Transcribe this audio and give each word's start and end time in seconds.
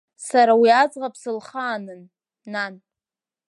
Сара 0.27 0.53
уи 0.61 0.69
аӡӷаб 0.81 1.15
сылхаанын, 1.21 2.01
нан! 2.53 2.73